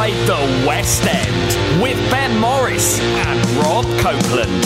Inside 0.00 0.26
the 0.26 0.66
West 0.66 1.04
End 1.04 1.82
with 1.82 1.98
Ben 2.10 2.34
Morris 2.40 2.98
and 3.00 3.46
Rob 3.58 3.84
Copeland. 3.98 4.64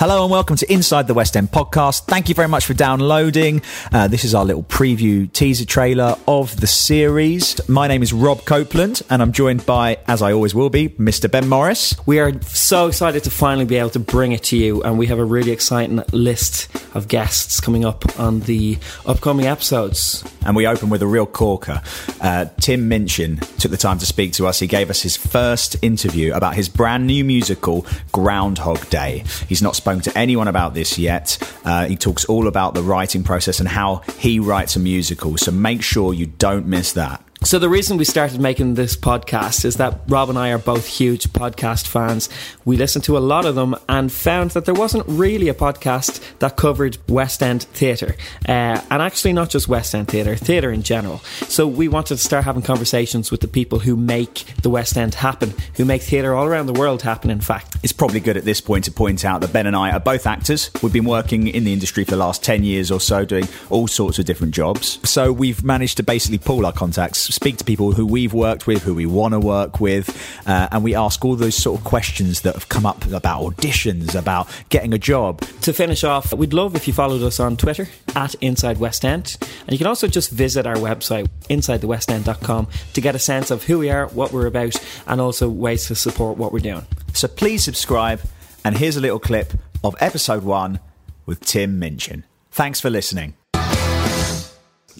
Hello 0.00 0.22
and 0.22 0.30
welcome 0.30 0.56
to 0.56 0.72
Inside 0.72 1.08
the 1.08 1.12
West 1.12 1.36
End 1.36 1.50
podcast. 1.50 2.06
Thank 2.06 2.30
you 2.30 2.34
very 2.34 2.48
much 2.48 2.64
for 2.64 2.72
downloading. 2.72 3.60
Uh, 3.92 4.08
this 4.08 4.24
is 4.24 4.34
our 4.34 4.46
little 4.46 4.62
preview 4.62 5.30
teaser 5.30 5.66
trailer 5.66 6.16
of 6.26 6.58
the 6.58 6.66
series. 6.66 7.60
My 7.68 7.86
name 7.86 8.02
is 8.02 8.10
Rob 8.10 8.46
Copeland 8.46 9.02
and 9.10 9.20
I'm 9.20 9.30
joined 9.30 9.66
by, 9.66 9.98
as 10.08 10.22
I 10.22 10.32
always 10.32 10.54
will 10.54 10.70
be, 10.70 10.88
Mr. 10.88 11.30
Ben 11.30 11.50
Morris. 11.50 11.94
We 12.06 12.18
are 12.18 12.32
so 12.44 12.86
excited 12.86 13.24
to 13.24 13.30
finally 13.30 13.66
be 13.66 13.76
able 13.76 13.90
to 13.90 13.98
bring 13.98 14.32
it 14.32 14.42
to 14.44 14.56
you, 14.56 14.82
and 14.84 14.98
we 14.98 15.06
have 15.08 15.18
a 15.18 15.24
really 15.24 15.50
exciting 15.50 16.02
list 16.12 16.74
of 16.96 17.06
guests 17.06 17.60
coming 17.60 17.84
up 17.84 18.18
on 18.18 18.40
the 18.40 18.78
upcoming 19.04 19.48
episodes. 19.48 20.24
And 20.44 20.56
we 20.56 20.66
open 20.66 20.90
with 20.90 21.02
a 21.02 21.06
real 21.06 21.26
corker. 21.26 21.82
Uh, 22.20 22.46
Tim 22.60 22.88
Minchin 22.88 23.36
took 23.58 23.70
the 23.70 23.76
time 23.76 23.98
to 23.98 24.06
speak 24.06 24.32
to 24.34 24.46
us. 24.46 24.58
He 24.58 24.66
gave 24.66 24.90
us 24.90 25.02
his 25.02 25.16
first 25.16 25.76
interview 25.82 26.32
about 26.32 26.54
his 26.54 26.68
brand 26.68 27.06
new 27.06 27.24
musical, 27.24 27.86
Groundhog 28.12 28.88
Day. 28.90 29.24
He's 29.48 29.62
not 29.62 29.76
spoken 29.76 30.02
to 30.02 30.18
anyone 30.18 30.48
about 30.48 30.74
this 30.74 30.98
yet. 30.98 31.38
Uh, 31.64 31.86
he 31.86 31.96
talks 31.96 32.24
all 32.24 32.46
about 32.46 32.74
the 32.74 32.82
writing 32.82 33.22
process 33.22 33.60
and 33.60 33.68
how 33.68 34.02
he 34.18 34.40
writes 34.40 34.76
a 34.76 34.80
musical. 34.80 35.36
So 35.36 35.50
make 35.50 35.82
sure 35.82 36.14
you 36.14 36.26
don't 36.26 36.66
miss 36.66 36.92
that. 36.94 37.22
So 37.42 37.58
the 37.58 37.70
reason 37.70 37.96
we 37.96 38.04
started 38.04 38.38
making 38.38 38.74
this 38.74 38.94
podcast 38.96 39.64
is 39.64 39.76
that 39.76 40.02
Rob 40.08 40.28
and 40.28 40.38
I 40.38 40.50
are 40.50 40.58
both 40.58 40.86
huge 40.86 41.24
podcast 41.32 41.86
fans. 41.86 42.28
We 42.66 42.76
listened 42.76 43.04
to 43.04 43.16
a 43.16 43.18
lot 43.18 43.46
of 43.46 43.54
them 43.54 43.74
and 43.88 44.12
found 44.12 44.50
that 44.50 44.66
there 44.66 44.74
wasn't 44.74 45.04
really 45.08 45.48
a 45.48 45.54
podcast 45.54 46.20
that 46.40 46.56
covered 46.56 46.98
West 47.08 47.42
End 47.42 47.62
theatre, 47.62 48.14
uh, 48.46 48.80
and 48.90 49.02
actually 49.02 49.32
not 49.32 49.48
just 49.48 49.68
West 49.68 49.94
End 49.94 50.08
theatre, 50.08 50.36
theatre 50.36 50.70
in 50.70 50.82
general. 50.82 51.20
So 51.48 51.66
we 51.66 51.88
wanted 51.88 52.16
to 52.18 52.22
start 52.22 52.44
having 52.44 52.62
conversations 52.62 53.30
with 53.30 53.40
the 53.40 53.48
people 53.48 53.78
who 53.80 53.96
make 53.96 54.44
the 54.62 54.70
West 54.70 54.96
End 54.98 55.14
happen, 55.14 55.54
who 55.76 55.86
make 55.86 56.02
theatre 56.02 56.34
all 56.34 56.44
around 56.46 56.66
the 56.66 56.74
world 56.74 57.00
happen. 57.02 57.30
In 57.30 57.40
fact, 57.40 57.78
It's 57.82 57.92
probably 57.94 58.20
good 58.20 58.36
at 58.36 58.44
this 58.44 58.60
point 58.60 58.84
to 58.84 58.92
point 58.92 59.24
out 59.24 59.40
that 59.40 59.52
Ben 59.52 59.66
and 59.66 59.74
I 59.74 59.90
are 59.92 59.98
both 60.00 60.26
actors. 60.26 60.70
We've 60.82 60.92
been 60.92 61.06
working 61.06 61.48
in 61.48 61.64
the 61.64 61.72
industry 61.72 62.04
for 62.04 62.10
the 62.10 62.16
last 62.18 62.44
10 62.44 62.64
years 62.64 62.90
or 62.90 63.00
so, 63.00 63.24
doing 63.24 63.48
all 63.70 63.88
sorts 63.88 64.18
of 64.18 64.26
different 64.26 64.54
jobs. 64.54 64.98
So 65.08 65.32
we've 65.32 65.64
managed 65.64 65.96
to 65.96 66.02
basically 66.02 66.36
pool 66.38 66.66
our 66.66 66.72
contacts, 66.72 67.29
speak 67.30 67.56
to 67.58 67.64
people 67.64 67.92
who 67.92 68.06
we've 68.06 68.32
worked 68.32 68.66
with, 68.66 68.82
who 68.82 68.94
we 68.94 69.06
want 69.06 69.32
to 69.32 69.40
work 69.40 69.80
with, 69.80 70.08
uh, 70.46 70.68
and 70.72 70.84
we 70.84 70.94
ask 70.94 71.24
all 71.24 71.36
those 71.36 71.54
sort 71.54 71.78
of 71.78 71.84
questions 71.84 72.42
that 72.42 72.54
have 72.54 72.68
come 72.68 72.86
up 72.86 73.04
about 73.06 73.42
auditions, 73.42 74.14
about 74.14 74.48
getting 74.68 74.92
a 74.92 74.98
job. 74.98 75.40
to 75.62 75.72
finish 75.72 76.04
off, 76.04 76.32
we'd 76.32 76.52
love 76.52 76.74
if 76.74 76.86
you 76.86 76.92
followed 76.92 77.22
us 77.22 77.40
on 77.40 77.56
Twitter 77.56 77.88
at 78.14 78.34
Inside 78.36 78.78
West 78.78 79.04
End. 79.04 79.36
And 79.62 79.72
you 79.72 79.78
can 79.78 79.86
also 79.86 80.06
just 80.06 80.30
visit 80.30 80.66
our 80.66 80.76
website, 80.76 81.28
insidethewestend.com, 81.48 82.68
to 82.94 83.00
get 83.00 83.14
a 83.14 83.18
sense 83.18 83.50
of 83.50 83.64
who 83.64 83.78
we 83.78 83.90
are, 83.90 84.06
what 84.08 84.32
we're 84.32 84.46
about, 84.46 84.76
and 85.06 85.20
also 85.20 85.48
ways 85.48 85.86
to 85.86 85.94
support 85.94 86.38
what 86.38 86.52
we're 86.52 86.60
doing. 86.60 86.86
So 87.12 87.28
please 87.28 87.64
subscribe, 87.64 88.20
and 88.64 88.76
here's 88.76 88.96
a 88.96 89.00
little 89.00 89.20
clip 89.20 89.52
of 89.82 89.94
episode 90.00 90.44
one 90.44 90.80
with 91.26 91.40
Tim 91.40 91.78
Minchin. 91.78 92.24
Thanks 92.50 92.80
for 92.80 92.90
listening. 92.90 93.39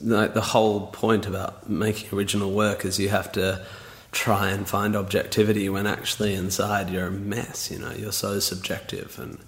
Like 0.01 0.35
the 0.35 0.41
whole 0.41 0.87
point 0.89 1.27
about 1.27 1.69
making 1.69 2.17
original 2.17 2.51
work 2.51 2.85
is 2.85 2.99
you 2.99 3.09
have 3.09 3.31
to 3.33 3.65
try 4.13 4.51
and 4.51 4.69
find 4.69 4.97
objectivity 4.97 5.69
when 5.69 5.87
actually 5.87 6.35
inside 6.35 6.91
you're 6.91 7.07
a 7.07 7.11
mess 7.11 7.71
you 7.71 7.79
know 7.79 7.93
you're 7.93 8.13
so 8.13 8.41
subjective 8.41 9.19
and 9.19 9.39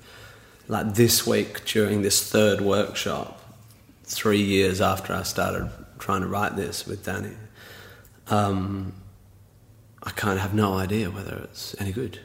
like 0.68 0.94
this 0.94 1.26
week 1.26 1.64
during 1.64 2.02
this 2.02 2.30
third 2.30 2.60
workshop 2.60 3.40
three 4.04 4.40
years 4.40 4.80
after 4.80 5.12
i 5.12 5.22
started 5.22 5.68
trying 5.98 6.20
to 6.20 6.28
write 6.28 6.54
this 6.54 6.86
with 6.86 7.04
danny 7.04 7.34
um, 8.28 8.92
i 10.02 10.10
kind 10.10 10.34
of 10.34 10.40
have 10.40 10.54
no 10.54 10.74
idea 10.74 11.10
whether 11.10 11.36
it's 11.42 11.74
any 11.80 11.92
good 11.92 12.20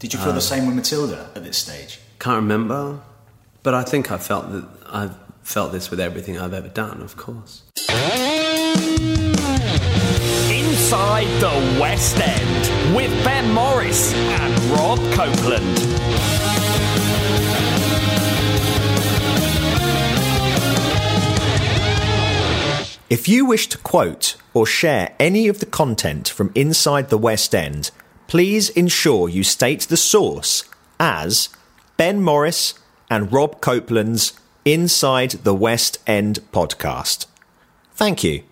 Did 0.00 0.12
you 0.12 0.18
feel 0.18 0.32
the 0.32 0.40
same 0.40 0.66
with 0.66 0.74
Matilda 0.74 1.30
at 1.34 1.44
this 1.44 1.56
stage? 1.58 2.00
can't 2.18 2.36
remember 2.36 3.00
but 3.62 3.72
i 3.74 3.84
think 3.84 4.10
i 4.10 4.18
felt 4.18 4.50
that 4.50 4.66
i've 4.90 5.14
felt 5.48 5.72
this 5.72 5.90
with 5.90 5.98
everything 5.98 6.38
i've 6.38 6.52
ever 6.52 6.68
done 6.68 7.00
of 7.00 7.16
course 7.16 7.62
Inside 10.50 11.26
the 11.40 11.80
West 11.80 12.18
End 12.18 12.94
with 12.96 13.10
Ben 13.24 13.50
Morris 13.52 14.14
and 14.14 14.54
Rob 14.70 14.98
Copeland. 15.12 15.78
If 23.10 23.26
you 23.28 23.44
wish 23.44 23.68
to 23.68 23.78
quote 23.78 24.36
or 24.54 24.66
share 24.66 25.14
any 25.18 25.48
of 25.48 25.60
the 25.60 25.66
content 25.66 26.28
from 26.28 26.52
Inside 26.54 27.10
the 27.10 27.18
West 27.18 27.54
End, 27.54 27.90
please 28.26 28.70
ensure 28.70 29.28
you 29.28 29.42
state 29.42 29.82
the 29.82 29.96
source 29.96 30.64
as 31.00 31.48
Ben 31.96 32.22
Morris 32.22 32.74
and 33.10 33.32
Rob 33.32 33.60
Copeland's 33.60 34.32
Inside 34.68 35.30
the 35.44 35.54
West 35.54 35.96
End 36.06 36.40
podcast. 36.52 37.24
Thank 37.94 38.22
you. 38.22 38.42